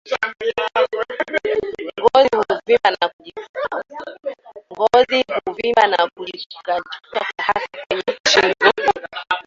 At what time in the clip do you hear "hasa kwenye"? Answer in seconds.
7.45-8.17